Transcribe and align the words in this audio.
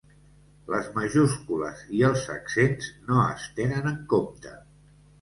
Les 0.71 0.89
majúscules 0.95 1.85
i 1.99 2.03
els 2.09 2.25
accents 2.39 2.91
no 3.13 3.23
es 3.29 3.49
tenen 3.63 3.95
en 3.95 4.05
compte. 4.17 4.61